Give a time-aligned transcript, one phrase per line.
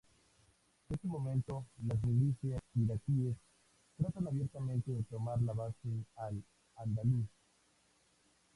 [0.89, 3.37] Desde ese momento las milicias iraquíes
[3.99, 6.43] tratan abiertamente de tomar la base Al
[6.77, 7.27] Andalus.